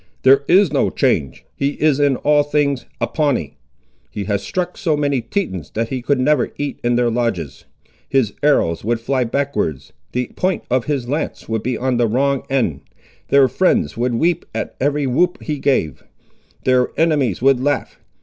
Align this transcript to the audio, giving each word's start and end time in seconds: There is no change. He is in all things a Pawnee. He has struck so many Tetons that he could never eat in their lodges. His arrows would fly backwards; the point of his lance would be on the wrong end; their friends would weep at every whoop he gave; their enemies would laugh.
There 0.23 0.41
is 0.47 0.73
no 0.73 0.89
change. 0.89 1.45
He 1.55 1.73
is 1.73 1.99
in 1.99 2.15
all 2.15 2.41
things 2.41 2.87
a 2.99 3.05
Pawnee. 3.05 3.57
He 4.09 4.23
has 4.23 4.41
struck 4.41 4.75
so 4.75 4.97
many 4.97 5.21
Tetons 5.21 5.69
that 5.75 5.89
he 5.89 6.01
could 6.01 6.19
never 6.19 6.49
eat 6.57 6.79
in 6.83 6.95
their 6.95 7.11
lodges. 7.11 7.65
His 8.09 8.33
arrows 8.41 8.83
would 8.83 8.99
fly 8.99 9.25
backwards; 9.25 9.93
the 10.11 10.29
point 10.35 10.63
of 10.71 10.85
his 10.85 11.07
lance 11.07 11.47
would 11.47 11.61
be 11.61 11.77
on 11.77 11.97
the 11.97 12.07
wrong 12.07 12.41
end; 12.49 12.81
their 13.27 13.47
friends 13.47 13.95
would 13.95 14.15
weep 14.15 14.43
at 14.55 14.75
every 14.81 15.05
whoop 15.05 15.37
he 15.43 15.59
gave; 15.59 16.03
their 16.63 16.89
enemies 16.99 17.39
would 17.43 17.59
laugh. 17.59 17.99